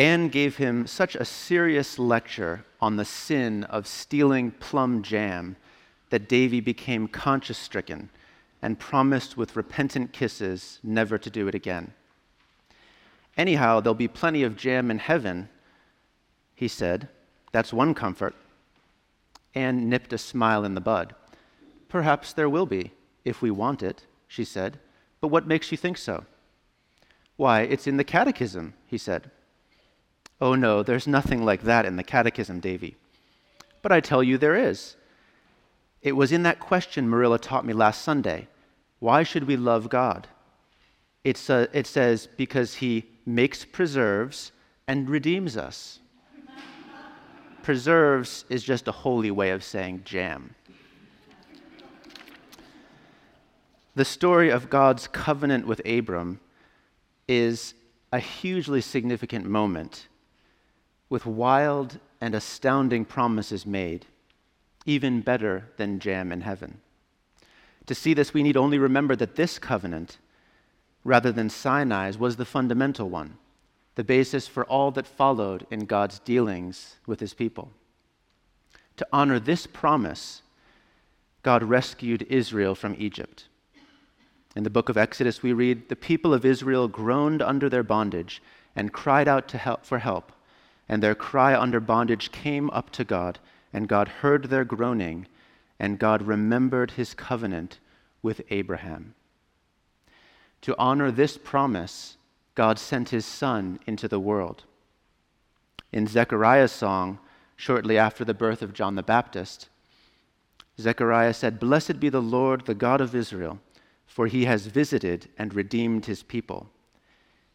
Anne 0.00 0.30
gave 0.30 0.56
him 0.56 0.86
such 0.86 1.14
a 1.14 1.26
serious 1.26 1.98
lecture 1.98 2.64
on 2.80 2.96
the 2.96 3.04
sin 3.04 3.64
of 3.64 3.86
stealing 3.86 4.50
plum 4.50 5.02
jam 5.02 5.56
that 6.08 6.26
Davy 6.26 6.58
became 6.60 7.06
conscience 7.06 7.58
stricken 7.58 8.08
and 8.62 8.78
promised 8.78 9.36
with 9.36 9.56
repentant 9.56 10.10
kisses 10.14 10.78
never 10.82 11.18
to 11.18 11.28
do 11.28 11.48
it 11.48 11.54
again. 11.54 11.92
Anyhow, 13.36 13.80
there'll 13.80 13.94
be 13.94 14.08
plenty 14.08 14.42
of 14.42 14.56
jam 14.56 14.90
in 14.90 14.98
heaven, 14.98 15.50
he 16.54 16.66
said. 16.66 17.06
That's 17.52 17.70
one 17.70 17.92
comfort. 17.92 18.34
Anne 19.54 19.90
nipped 19.90 20.14
a 20.14 20.18
smile 20.18 20.64
in 20.64 20.74
the 20.74 20.80
bud. 20.80 21.14
Perhaps 21.90 22.32
there 22.32 22.48
will 22.48 22.64
be, 22.64 22.92
if 23.26 23.42
we 23.42 23.50
want 23.50 23.82
it, 23.82 24.06
she 24.26 24.44
said. 24.44 24.78
But 25.20 25.28
what 25.28 25.46
makes 25.46 25.70
you 25.70 25.76
think 25.76 25.98
so? 25.98 26.24
Why, 27.36 27.60
it's 27.60 27.86
in 27.86 27.98
the 27.98 28.04
catechism, 28.04 28.72
he 28.86 28.96
said. 28.96 29.30
Oh, 30.40 30.54
no, 30.54 30.82
there's 30.82 31.06
nothing 31.06 31.44
like 31.44 31.62
that 31.62 31.84
in 31.84 31.96
the 31.96 32.02
catechism, 32.02 32.60
Davy. 32.60 32.96
But 33.82 33.92
I 33.92 34.00
tell 34.00 34.22
you 34.22 34.38
there 34.38 34.56
is. 34.56 34.96
It 36.02 36.12
was 36.12 36.32
in 36.32 36.44
that 36.44 36.60
question 36.60 37.08
Marilla 37.08 37.38
taught 37.38 37.66
me 37.66 37.74
last 37.74 38.02
Sunday. 38.02 38.48
Why 39.00 39.22
should 39.22 39.44
we 39.44 39.56
love 39.56 39.90
God? 39.90 40.28
It's 41.24 41.50
a, 41.50 41.68
it 41.72 41.86
says, 41.86 42.26
because 42.36 42.74
he 42.74 43.04
makes 43.26 43.64
preserves 43.64 44.52
and 44.88 45.10
redeems 45.10 45.56
us. 45.56 45.98
preserves 47.62 48.46
is 48.48 48.62
just 48.62 48.88
a 48.88 48.92
holy 48.92 49.30
way 49.30 49.50
of 49.50 49.62
saying 49.62 50.02
jam. 50.04 50.54
The 53.94 54.04
story 54.06 54.50
of 54.50 54.70
God's 54.70 55.06
covenant 55.06 55.66
with 55.66 55.82
Abram 55.84 56.40
is 57.28 57.74
a 58.12 58.18
hugely 58.18 58.80
significant 58.80 59.44
moment 59.44 60.08
with 61.10 61.26
wild 61.26 61.98
and 62.20 62.34
astounding 62.34 63.04
promises 63.04 63.66
made, 63.66 64.06
even 64.86 65.20
better 65.20 65.68
than 65.76 65.98
jam 65.98 66.32
in 66.32 66.40
heaven. 66.40 66.80
To 67.86 67.94
see 67.94 68.14
this, 68.14 68.32
we 68.32 68.44
need 68.44 68.56
only 68.56 68.78
remember 68.78 69.16
that 69.16 69.34
this 69.34 69.58
covenant, 69.58 70.18
rather 71.04 71.32
than 71.32 71.50
Sinai's, 71.50 72.16
was 72.16 72.36
the 72.36 72.44
fundamental 72.44 73.10
one, 73.10 73.36
the 73.96 74.04
basis 74.04 74.46
for 74.46 74.64
all 74.64 74.92
that 74.92 75.06
followed 75.06 75.66
in 75.70 75.86
God's 75.86 76.20
dealings 76.20 76.96
with 77.06 77.18
his 77.18 77.34
people. 77.34 77.72
To 78.96 79.06
honor 79.12 79.40
this 79.40 79.66
promise, 79.66 80.42
God 81.42 81.64
rescued 81.64 82.26
Israel 82.28 82.74
from 82.74 82.94
Egypt. 82.98 83.48
In 84.54 84.62
the 84.62 84.70
book 84.70 84.88
of 84.88 84.96
Exodus, 84.96 85.42
we 85.42 85.52
read, 85.52 85.88
The 85.88 85.96
people 85.96 86.34
of 86.34 86.44
Israel 86.44 86.86
groaned 86.86 87.40
under 87.40 87.68
their 87.68 87.82
bondage 87.82 88.42
and 88.76 88.92
cried 88.92 89.26
out 89.26 89.50
help, 89.50 89.84
for 89.84 89.98
help, 89.98 90.32
and 90.90 91.02
their 91.02 91.14
cry 91.14 91.58
under 91.58 91.80
bondage 91.80 92.30
came 92.30 92.68
up 92.70 92.90
to 92.90 93.04
God, 93.04 93.38
and 93.72 93.88
God 93.88 94.08
heard 94.08 94.44
their 94.44 94.66
groaning, 94.66 95.26
and 95.78 95.98
God 95.98 96.20
remembered 96.20 96.90
his 96.90 97.14
covenant 97.14 97.78
with 98.20 98.42
Abraham. 98.50 99.14
To 100.60 100.76
honor 100.76 101.10
this 101.10 101.38
promise, 101.38 102.18
God 102.54 102.78
sent 102.78 103.08
his 103.08 103.24
Son 103.24 103.80
into 103.86 104.06
the 104.06 104.20
world. 104.20 104.64
In 105.92 106.06
Zechariah's 106.06 106.72
song, 106.72 107.18
shortly 107.56 107.96
after 107.96 108.26
the 108.26 108.34
birth 108.34 108.60
of 108.60 108.74
John 108.74 108.96
the 108.96 109.02
Baptist, 109.02 109.70
Zechariah 110.78 111.32
said, 111.32 111.58
Blessed 111.58 111.98
be 111.98 112.10
the 112.10 112.20
Lord, 112.20 112.66
the 112.66 112.74
God 112.74 113.00
of 113.00 113.14
Israel 113.14 113.60
for 114.10 114.26
he 114.26 114.44
has 114.44 114.66
visited 114.66 115.28
and 115.38 115.54
redeemed 115.54 116.06
his 116.06 116.24
people. 116.24 116.68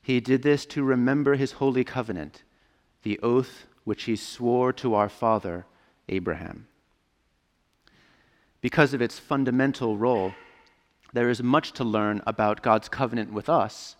He 0.02 0.22
did 0.22 0.42
this 0.42 0.66
to 0.68 0.84
remember 0.84 1.36
his 1.36 1.52
holy 1.54 1.84
covenant, 1.84 2.44
the 3.06 3.20
oath 3.20 3.68
which 3.86 4.04
he 4.04 4.16
swore 4.16 4.74
to 4.74 4.96
our 4.96 5.08
father, 5.08 5.66
Abraham. 6.10 6.68
Because 8.62 8.96
of 8.96 9.02
its 9.02 9.20
fundamental 9.20 9.96
role, 9.96 10.34
there 11.14 11.30
is 11.30 11.42
much 11.42 11.72
to 11.74 11.84
learn 11.84 12.22
about 12.26 12.64
God's 12.64 12.90
covenant 12.90 13.32
with 13.32 13.48
us 13.48 13.96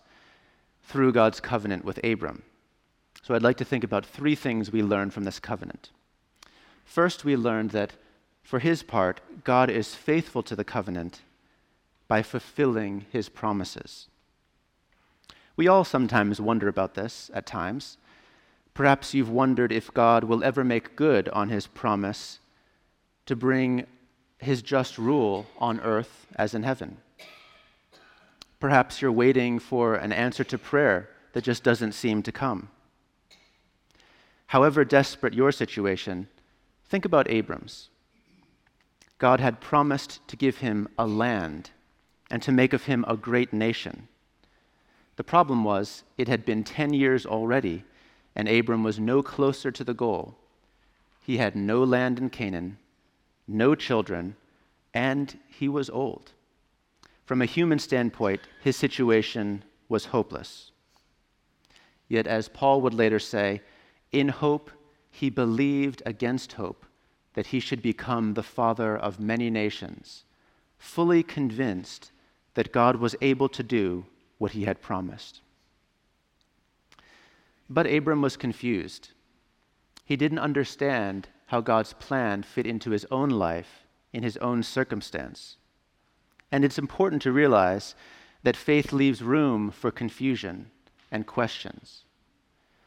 through 0.82 1.12
God's 1.12 1.38
covenant 1.38 1.84
with 1.84 2.04
Abram. 2.04 2.42
So 3.22 3.34
I'd 3.34 3.44
like 3.44 3.56
to 3.58 3.64
think 3.64 3.84
about 3.84 4.04
three 4.04 4.34
things 4.34 4.72
we 4.72 4.82
learn 4.82 5.10
from 5.10 5.22
this 5.22 5.38
covenant. 5.38 5.90
First, 6.84 7.24
we 7.24 7.36
learned 7.36 7.70
that 7.70 7.92
for 8.42 8.58
his 8.58 8.82
part, 8.82 9.20
God 9.44 9.70
is 9.70 9.94
faithful 9.94 10.42
to 10.42 10.56
the 10.56 10.64
covenant 10.64 11.22
by 12.08 12.22
fulfilling 12.22 13.06
his 13.12 13.28
promises. 13.28 14.08
We 15.56 15.68
all 15.68 15.84
sometimes 15.84 16.40
wonder 16.40 16.66
about 16.66 16.94
this 16.94 17.30
at 17.32 17.46
times. 17.46 17.98
Perhaps 18.76 19.14
you've 19.14 19.30
wondered 19.30 19.72
if 19.72 19.94
God 19.94 20.22
will 20.24 20.44
ever 20.44 20.62
make 20.62 20.96
good 20.96 21.30
on 21.30 21.48
his 21.48 21.66
promise 21.66 22.40
to 23.24 23.34
bring 23.34 23.86
his 24.36 24.60
just 24.60 24.98
rule 24.98 25.46
on 25.56 25.80
earth 25.80 26.26
as 26.36 26.52
in 26.52 26.62
heaven. 26.62 26.98
Perhaps 28.60 29.00
you're 29.00 29.10
waiting 29.10 29.58
for 29.58 29.94
an 29.94 30.12
answer 30.12 30.44
to 30.44 30.58
prayer 30.58 31.08
that 31.32 31.42
just 31.42 31.64
doesn't 31.64 31.92
seem 31.92 32.22
to 32.22 32.30
come. 32.30 32.68
However 34.48 34.84
desperate 34.84 35.32
your 35.32 35.52
situation, 35.52 36.28
think 36.84 37.06
about 37.06 37.30
Abram's. 37.30 37.88
God 39.16 39.40
had 39.40 39.62
promised 39.62 40.20
to 40.28 40.36
give 40.36 40.58
him 40.58 40.86
a 40.98 41.06
land 41.06 41.70
and 42.30 42.42
to 42.42 42.52
make 42.52 42.74
of 42.74 42.84
him 42.84 43.06
a 43.08 43.16
great 43.16 43.54
nation. 43.54 44.08
The 45.16 45.24
problem 45.24 45.64
was, 45.64 46.02
it 46.18 46.28
had 46.28 46.44
been 46.44 46.62
10 46.62 46.92
years 46.92 47.24
already, 47.24 47.84
and 48.36 48.48
Abram 48.48 48.84
was 48.84 49.00
no 49.00 49.22
closer 49.22 49.70
to 49.72 49.82
the 49.82 49.94
goal. 49.94 50.36
He 51.22 51.38
had 51.38 51.56
no 51.56 51.82
land 51.82 52.18
in 52.18 52.28
Canaan, 52.28 52.76
no 53.48 53.74
children, 53.74 54.36
and 54.92 55.38
he 55.48 55.68
was 55.68 55.88
old. 55.88 56.32
From 57.24 57.40
a 57.40 57.46
human 57.46 57.78
standpoint, 57.78 58.42
his 58.62 58.76
situation 58.76 59.64
was 59.88 60.04
hopeless. 60.06 60.70
Yet, 62.08 62.26
as 62.26 62.48
Paul 62.48 62.82
would 62.82 62.94
later 62.94 63.18
say, 63.18 63.62
in 64.12 64.28
hope 64.28 64.70
he 65.10 65.30
believed 65.30 66.02
against 66.04 66.52
hope 66.52 66.84
that 67.34 67.48
he 67.48 67.58
should 67.58 67.82
become 67.82 68.34
the 68.34 68.42
father 68.42 68.96
of 68.96 69.18
many 69.18 69.50
nations, 69.50 70.24
fully 70.78 71.22
convinced 71.22 72.12
that 72.54 72.72
God 72.72 72.96
was 72.96 73.16
able 73.20 73.48
to 73.48 73.62
do 73.62 74.04
what 74.38 74.52
he 74.52 74.64
had 74.64 74.82
promised. 74.82 75.40
But 77.68 77.86
Abram 77.86 78.22
was 78.22 78.36
confused. 78.36 79.10
He 80.04 80.16
didn't 80.16 80.38
understand 80.38 81.28
how 81.46 81.60
God's 81.60 81.92
plan 81.92 82.42
fit 82.42 82.66
into 82.66 82.90
his 82.90 83.06
own 83.10 83.30
life, 83.30 83.86
in 84.12 84.22
his 84.22 84.36
own 84.38 84.62
circumstance. 84.62 85.56
And 86.50 86.64
it's 86.64 86.78
important 86.78 87.22
to 87.22 87.32
realize 87.32 87.94
that 88.42 88.56
faith 88.56 88.92
leaves 88.92 89.22
room 89.22 89.70
for 89.70 89.90
confusion 89.90 90.70
and 91.10 91.26
questions. 91.26 92.04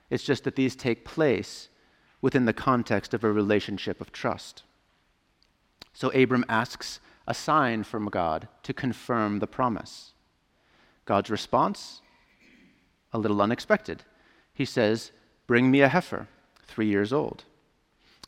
It's 0.10 0.24
just 0.24 0.44
that 0.46 0.56
these 0.56 0.76
take 0.76 1.06
place 1.06 1.70
within 2.22 2.46
the 2.46 2.54
context 2.54 3.14
of 3.14 3.24
a 3.24 3.32
relationship 3.32 4.02
of 4.02 4.12
trust. 4.12 4.64
So 5.94 6.10
Abram 6.10 6.46
asks 6.48 7.00
a 7.28 7.34
sign 7.34 7.84
from 7.84 8.08
God 8.08 8.48
to 8.64 8.74
confirm 8.74 9.40
the 9.40 9.48
promise. 9.48 10.14
God's 11.06 11.30
response? 11.30 12.02
A 13.14 13.20
little 13.20 13.42
unexpected. 13.42 14.04
He 14.60 14.66
says, 14.66 15.12
Bring 15.48 15.72
me 15.72 15.80
a 15.80 15.88
heifer, 15.88 16.28
three 16.68 16.88
years 16.88 17.14
old. 17.14 17.46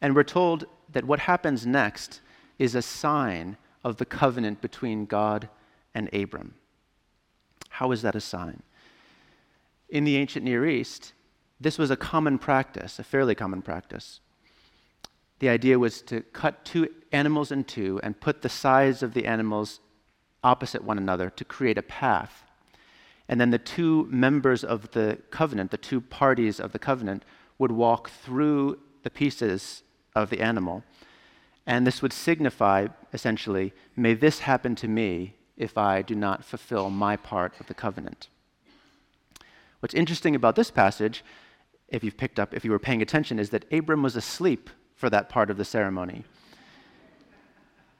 And 0.02 0.16
we're 0.16 0.24
told 0.24 0.64
that 0.90 1.04
what 1.04 1.20
happens 1.20 1.68
next 1.68 2.22
is 2.58 2.74
a 2.74 2.82
sign 2.82 3.58
of 3.84 3.98
the 3.98 4.06
covenant 4.06 4.62
between 4.62 5.06
God 5.06 5.50
and 5.94 6.08
Abram. 6.14 6.54
How 7.68 7.92
is 7.92 8.02
that 8.04 8.16
a 8.16 8.22
sign? 8.22 8.64
In 9.90 10.06
the 10.06 10.16
ancient 10.16 10.46
Near 10.46 10.66
East, 10.66 11.12
this 11.60 11.78
was 11.78 11.92
a 11.92 11.98
common 11.98 12.40
practice, 12.40 12.98
a 12.98 13.04
fairly 13.04 13.36
common 13.36 13.62
practice. 13.62 14.22
The 15.40 15.50
idea 15.50 15.78
was 15.78 16.02
to 16.04 16.22
cut 16.22 16.64
two 16.64 16.88
animals 17.12 17.52
in 17.52 17.66
two 17.66 18.00
and 18.04 18.22
put 18.22 18.42
the 18.42 18.48
sides 18.48 19.04
of 19.04 19.14
the 19.14 19.26
animals 19.26 19.82
opposite 20.46 20.86
one 20.86 20.98
another 20.98 21.30
to 21.30 21.44
create 21.44 21.78
a 21.78 21.84
path. 21.84 22.46
And 23.32 23.40
then 23.40 23.50
the 23.50 23.58
two 23.58 24.08
members 24.12 24.62
of 24.62 24.92
the 24.92 25.18
covenant, 25.32 25.72
the 25.72 25.78
two 25.78 26.02
parties 26.02 26.60
of 26.60 26.74
the 26.74 26.80
covenant, 26.80 27.24
would 27.58 27.72
walk 27.72 28.10
through 28.10 28.78
the 29.04 29.10
pieces 29.10 29.84
of 30.14 30.30
the 30.30 30.42
animal. 30.42 30.84
And 31.66 31.88
this 31.88 32.02
would 32.02 32.12
signify, 32.12 32.90
essentially, 33.14 33.72
may 33.96 34.16
this 34.16 34.40
happen 34.40 34.76
to 34.76 34.88
me 34.90 35.36
if 35.56 35.78
I 35.78 36.02
do 36.02 36.14
not 36.14 36.44
fulfill 36.44 36.90
my 36.90 37.16
part 37.16 37.54
of 37.62 37.68
the 37.68 37.74
covenant. 37.74 38.28
What's 39.80 39.96
interesting 39.96 40.36
about 40.36 40.58
this 40.58 40.70
passage, 40.70 41.24
if 41.88 42.04
you've 42.04 42.18
picked 42.18 42.38
up, 42.38 42.54
if 42.54 42.66
you 42.66 42.72
were 42.72 42.80
paying 42.80 43.02
attention, 43.02 43.40
is 43.40 43.52
that 43.52 43.72
Abram 43.72 44.04
was 44.04 44.18
asleep 44.18 44.70
for 44.94 45.10
that 45.10 45.30
part 45.30 45.50
of 45.50 45.56
the 45.56 45.64
ceremony. 45.64 46.26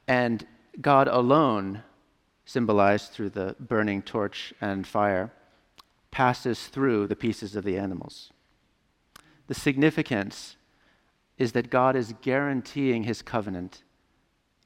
And 0.06 0.46
God 0.78 1.08
alone, 1.08 1.84
symbolized 2.52 3.12
through 3.12 3.30
the 3.30 3.56
burning 3.58 4.02
torch 4.02 4.52
and 4.60 4.86
fire, 4.86 5.32
passes 6.10 6.66
through 6.66 7.06
the 7.06 7.16
pieces 7.16 7.56
of 7.56 7.64
the 7.64 7.78
animals. 7.78 8.30
The 9.46 9.54
significance 9.54 10.56
is 11.38 11.52
that 11.52 11.70
God 11.70 11.96
is 11.96 12.14
guaranteeing 12.20 13.04
his 13.04 13.22
covenant 13.22 13.82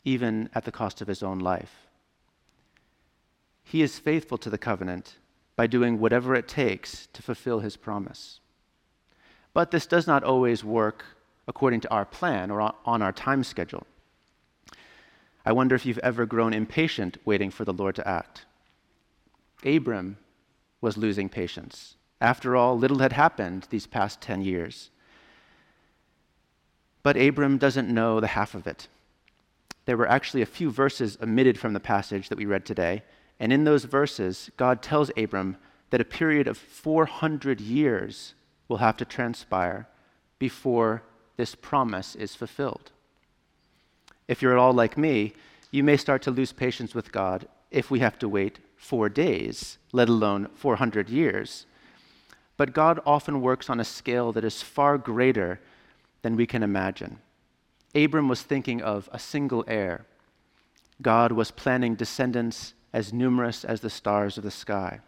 even 0.05 0.51
at 0.53 0.65
the 0.65 0.73
cost 0.73 1.01
of 1.01 1.07
his 1.07 1.23
own 1.23 1.39
life. 1.39 1.87
He 3.63 3.83
is 3.83 4.01
faithful 4.01 4.39
to 4.39 4.51
the 4.51 4.59
covenant 4.59 5.15
by 5.55 5.69
doing 5.69 6.01
whatever 6.01 6.35
it 6.35 6.49
takes 6.49 7.07
to 7.13 7.23
fulfill 7.23 7.61
his 7.61 7.77
promise. 7.77 8.41
But 9.55 9.71
this 9.71 9.87
does 9.87 10.09
not 10.09 10.25
always 10.25 10.65
work 10.65 11.05
according 11.47 11.83
to 11.83 11.91
our 11.91 12.05
plan 12.05 12.51
or 12.51 12.75
on 12.85 13.01
our 13.01 13.13
time 13.13 13.45
schedule. 13.45 13.87
I 15.47 15.53
wonder 15.53 15.77
if 15.77 15.87
you've 15.87 15.99
ever 15.99 16.27
grown 16.27 16.53
impatient 16.53 17.19
waiting 17.25 17.53
for 17.53 17.65
the 17.65 17.73
Lord 17.73 17.95
to 17.95 18.09
act. 18.09 18.45
Abram 19.65 20.19
was 20.81 20.97
losing 20.97 21.29
patience. 21.29 21.95
After 22.21 22.57
all, 22.57 22.77
little 22.77 22.99
had 22.99 23.13
happened 23.13 23.69
these 23.71 23.87
past 23.87 24.21
10 24.21 24.43
years. 24.43 24.91
But 27.05 27.17
Abram 27.17 27.59
doesn't 27.59 27.89
know 27.89 28.19
the 28.19 28.27
half 28.27 28.57
of 28.57 28.67
it. 28.67 28.89
There 29.85 29.97
were 29.97 30.09
actually 30.09 30.43
a 30.43 30.47
few 30.47 30.69
verses 30.69 31.17
omitted 31.23 31.59
from 31.61 31.75
the 31.75 31.81
passage 31.81 32.29
that 32.29 32.39
we 32.39 32.45
read 32.45 32.67
today, 32.67 33.05
and 33.39 33.53
in 33.53 33.63
those 33.63 33.85
verses, 33.85 34.51
God 34.57 34.83
tells 34.83 35.13
Abram 35.17 35.59
that 35.91 36.01
a 36.01 36.05
period 36.05 36.49
of 36.49 36.59
400 36.59 37.61
years 37.61 38.35
will 38.67 38.79
have 38.79 38.97
to 38.97 39.05
transpire 39.05 39.87
before 40.41 41.05
this 41.37 41.55
promise 41.55 42.17
is 42.17 42.35
fulfilled. 42.35 42.91
If 44.29 44.43
you're 44.43 44.53
at 44.53 44.59
all 44.59 44.73
like 44.73 44.99
me, 44.99 45.35
you 45.71 45.83
may 45.85 45.97
start 45.97 46.23
to 46.23 46.31
lose 46.31 46.53
patience 46.53 46.95
with 46.95 47.13
God 47.13 47.49
if 47.71 47.91
we 47.91 48.01
have 48.01 48.19
to 48.21 48.29
wait 48.29 48.59
four 48.77 49.09
days, 49.09 49.79
let 49.93 50.09
alone 50.09 50.49
400 50.55 51.09
years. 51.09 51.67
But 52.57 52.73
God 52.73 53.01
often 53.05 53.41
works 53.41 53.69
on 53.69 53.81
a 53.81 53.85
scale 53.85 54.33
that 54.33 54.45
is 54.45 54.63
far 54.63 54.99
greater 54.99 55.61
than 56.23 56.37
we 56.37 56.47
can 56.47 56.63
imagine. 56.63 57.19
Abram 57.95 58.29
was 58.29 58.43
thinking 58.43 58.83
of 58.83 59.09
a 59.13 59.19
single 59.19 59.65
heir. 59.67 60.07
God 61.03 61.33
was 61.33 61.51
planning 61.51 61.95
descendants 61.95 62.75
as 62.93 63.13
numerous 63.13 63.65
as 63.65 63.81
the 63.81 63.91
stars 63.91 64.39
of 64.39 64.45
the 64.45 64.51
sky. 64.51 65.01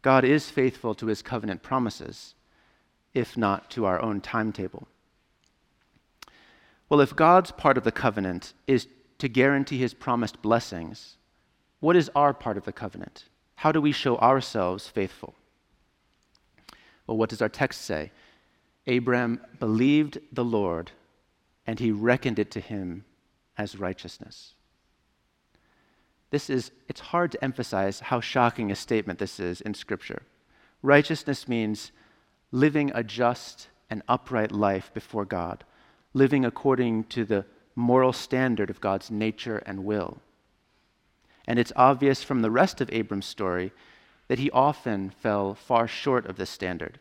God 0.00 0.24
is 0.24 0.50
faithful 0.50 0.94
to 0.96 1.06
his 1.06 1.22
covenant 1.22 1.62
promises, 1.62 2.34
if 3.14 3.36
not 3.36 3.70
to 3.70 3.84
our 3.84 4.02
own 4.02 4.20
timetable. 4.20 4.88
Well, 6.92 7.00
if 7.00 7.16
God's 7.16 7.52
part 7.52 7.78
of 7.78 7.84
the 7.84 7.90
covenant 7.90 8.52
is 8.66 8.86
to 9.16 9.26
guarantee 9.26 9.78
his 9.78 9.94
promised 9.94 10.42
blessings, 10.42 11.16
what 11.80 11.96
is 11.96 12.10
our 12.14 12.34
part 12.34 12.58
of 12.58 12.66
the 12.66 12.72
covenant? 12.72 13.24
How 13.54 13.72
do 13.72 13.80
we 13.80 13.92
show 13.92 14.18
ourselves 14.18 14.88
faithful? 14.88 15.34
Well, 17.06 17.16
what 17.16 17.30
does 17.30 17.40
our 17.40 17.48
text 17.48 17.80
say? 17.80 18.12
Abram 18.86 19.40
believed 19.58 20.18
the 20.32 20.44
Lord, 20.44 20.90
and 21.66 21.80
he 21.80 21.90
reckoned 21.90 22.38
it 22.38 22.50
to 22.50 22.60
him 22.60 23.06
as 23.56 23.78
righteousness. 23.78 24.52
This 26.28 26.50
is, 26.50 26.72
it's 26.90 27.00
hard 27.00 27.32
to 27.32 27.42
emphasize 27.42 28.00
how 28.00 28.20
shocking 28.20 28.70
a 28.70 28.76
statement 28.76 29.18
this 29.18 29.40
is 29.40 29.62
in 29.62 29.72
Scripture. 29.72 30.24
Righteousness 30.82 31.48
means 31.48 31.90
living 32.50 32.92
a 32.94 33.02
just 33.02 33.68
and 33.88 34.02
upright 34.08 34.52
life 34.52 34.92
before 34.92 35.24
God, 35.24 35.64
living 36.14 36.44
according 36.44 37.04
to 37.04 37.24
the 37.24 37.44
moral 37.74 38.12
standard 38.12 38.70
of 38.70 38.80
God's 38.80 39.10
nature 39.10 39.58
and 39.58 39.84
will. 39.84 40.18
And 41.46 41.58
it's 41.58 41.72
obvious 41.74 42.22
from 42.22 42.42
the 42.42 42.50
rest 42.50 42.80
of 42.80 42.90
Abram's 42.92 43.26
story 43.26 43.72
that 44.28 44.38
he 44.38 44.50
often 44.50 45.10
fell 45.10 45.54
far 45.54 45.88
short 45.88 46.26
of 46.26 46.36
this 46.36 46.50
standard. 46.50 46.98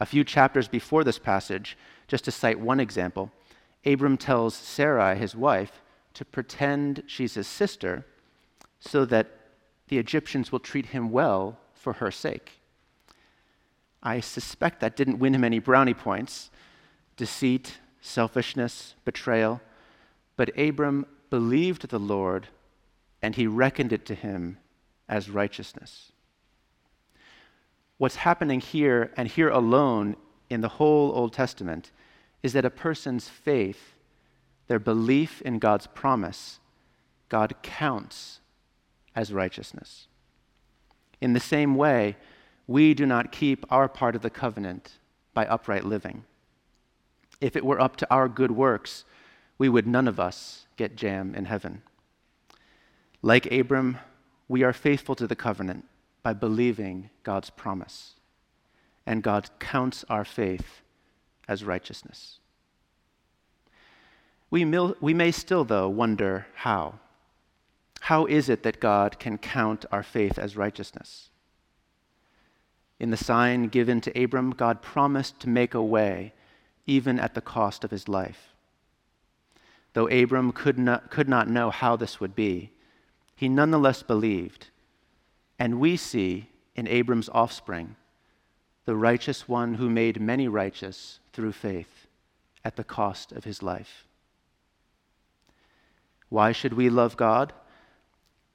A 0.00 0.06
few 0.06 0.24
chapters 0.24 0.68
before 0.68 1.04
this 1.04 1.18
passage, 1.18 1.76
just 2.08 2.24
to 2.24 2.30
cite 2.30 2.60
one 2.60 2.80
example, 2.80 3.30
Abram 3.84 4.16
tells 4.16 4.54
Sarai, 4.54 5.16
his 5.16 5.34
wife, 5.34 5.80
to 6.14 6.24
pretend 6.24 7.04
she's 7.06 7.34
his 7.34 7.46
sister 7.46 8.04
so 8.80 9.04
that 9.06 9.28
the 9.88 9.98
Egyptians 9.98 10.50
will 10.50 10.58
treat 10.58 10.86
him 10.86 11.10
well 11.10 11.58
for 11.74 11.94
her 11.94 12.10
sake. 12.10 12.60
I 14.02 14.20
suspect 14.20 14.80
that 14.80 14.96
didn't 14.96 15.18
win 15.18 15.34
him 15.34 15.44
any 15.44 15.58
brownie 15.58 15.94
points 15.94 16.50
deceit, 17.16 17.78
selfishness, 18.00 18.94
betrayal. 19.04 19.60
But 20.36 20.56
Abram 20.58 21.06
believed 21.28 21.88
the 21.88 21.98
Lord, 21.98 22.48
and 23.22 23.36
he 23.36 23.46
reckoned 23.46 23.92
it 23.92 24.06
to 24.06 24.14
him 24.14 24.58
as 25.08 25.30
righteousness. 25.30 26.12
What's 27.98 28.16
happening 28.16 28.60
here, 28.60 29.12
and 29.16 29.28
here 29.28 29.50
alone 29.50 30.16
in 30.48 30.62
the 30.62 30.68
whole 30.68 31.12
Old 31.12 31.32
Testament, 31.32 31.90
is 32.42 32.54
that 32.54 32.64
a 32.64 32.70
person's 32.70 33.28
faith, 33.28 33.94
their 34.68 34.78
belief 34.78 35.42
in 35.42 35.58
God's 35.58 35.86
promise, 35.86 36.60
God 37.28 37.54
counts 37.62 38.40
as 39.14 39.32
righteousness. 39.32 40.06
In 41.20 41.34
the 41.34 41.40
same 41.40 41.74
way, 41.74 42.16
we 42.66 42.94
do 42.94 43.04
not 43.04 43.32
keep 43.32 43.66
our 43.70 43.88
part 43.88 44.16
of 44.16 44.22
the 44.22 44.30
covenant 44.30 44.92
by 45.34 45.44
upright 45.46 45.84
living. 45.84 46.24
If 47.40 47.56
it 47.56 47.64
were 47.64 47.80
up 47.80 47.96
to 47.96 48.10
our 48.10 48.28
good 48.28 48.50
works, 48.50 49.04
we 49.58 49.68
would 49.68 49.86
none 49.86 50.08
of 50.08 50.20
us 50.20 50.66
get 50.76 50.96
jam 50.96 51.34
in 51.34 51.46
heaven. 51.46 51.82
Like 53.22 53.50
Abram, 53.52 53.98
we 54.48 54.62
are 54.62 54.72
faithful 54.72 55.14
to 55.16 55.26
the 55.26 55.36
covenant 55.36 55.84
by 56.22 56.32
believing 56.32 57.10
God's 57.22 57.50
promise, 57.50 58.14
and 59.06 59.22
God 59.22 59.50
counts 59.58 60.04
our 60.08 60.24
faith 60.24 60.82
as 61.48 61.64
righteousness. 61.64 62.38
We, 64.50 64.64
mil- 64.64 64.96
we 65.00 65.14
may 65.14 65.30
still, 65.30 65.64
though, 65.64 65.88
wonder 65.88 66.46
how. 66.54 66.98
How 68.00 68.26
is 68.26 68.48
it 68.48 68.62
that 68.64 68.80
God 68.80 69.18
can 69.18 69.38
count 69.38 69.84
our 69.92 70.02
faith 70.02 70.38
as 70.38 70.56
righteousness? 70.56 71.30
In 72.98 73.10
the 73.10 73.16
sign 73.16 73.68
given 73.68 74.00
to 74.02 74.22
Abram, 74.22 74.50
God 74.50 74.82
promised 74.82 75.40
to 75.40 75.48
make 75.48 75.74
a 75.74 75.82
way, 75.82 76.32
even 76.90 77.18
at 77.18 77.34
the 77.34 77.40
cost 77.40 77.84
of 77.84 77.90
his 77.90 78.08
life. 78.08 78.54
Though 79.92 80.08
Abram 80.08 80.52
could 80.52 80.78
not, 80.78 81.10
could 81.10 81.28
not 81.28 81.48
know 81.48 81.70
how 81.70 81.96
this 81.96 82.20
would 82.20 82.34
be, 82.34 82.70
he 83.34 83.48
nonetheless 83.48 84.02
believed. 84.02 84.68
And 85.58 85.80
we 85.80 85.96
see 85.96 86.48
in 86.74 86.86
Abram's 86.88 87.28
offspring 87.30 87.96
the 88.84 88.96
righteous 88.96 89.48
one 89.48 89.74
who 89.74 89.88
made 89.88 90.20
many 90.20 90.48
righteous 90.48 91.20
through 91.32 91.52
faith 91.52 92.06
at 92.64 92.76
the 92.76 92.84
cost 92.84 93.32
of 93.32 93.44
his 93.44 93.62
life. 93.62 94.04
Why 96.28 96.52
should 96.52 96.74
we 96.74 96.90
love 96.90 97.16
God? 97.16 97.52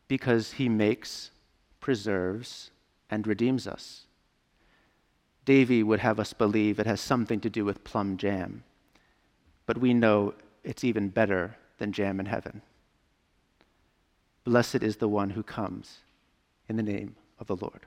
because 0.08 0.54
he 0.54 0.70
makes, 0.70 1.32
preserves, 1.80 2.72
and 3.10 3.26
redeems 3.26 3.68
us. 3.68 4.05
Davy 5.46 5.84
would 5.84 6.00
have 6.00 6.20
us 6.20 6.34
believe 6.34 6.80
it 6.80 6.88
has 6.88 7.00
something 7.00 7.40
to 7.42 7.50
do 7.50 7.64
with 7.64 7.84
plum 7.84 8.18
jam, 8.18 8.64
but 9.66 9.78
we 9.78 9.94
know 9.94 10.34
it's 10.64 10.84
even 10.84 11.10
better 11.10 11.56
than 11.78 11.92
jam 11.92 12.20
in 12.20 12.26
heaven. 12.26 12.64
Blessed 14.44 14.82
is 14.82 14.98
the 14.98 15.08
one 15.08 15.32
who 15.32 15.44
comes 15.44 16.00
in 16.68 16.76
the 16.76 16.84
name 16.84 17.16
of 17.40 17.48
the 17.48 17.56
Lord. 17.56 17.86